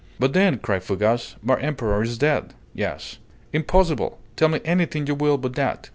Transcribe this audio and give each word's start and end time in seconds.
"But 0.17 0.33
then," 0.33 0.57
cried 0.57 0.81
Fougas, 0.81 1.35
"my 1.43 1.59
Emperor 1.61 2.01
is 2.01 2.17
dead!" 2.17 2.55
"Yes." 2.73 3.19
"Impossible! 3.53 4.17
Tell 4.35 4.49
me 4.49 4.59
anything 4.65 5.05
you 5.05 5.13
will 5.13 5.37
but 5.37 5.53
that! 5.57 5.89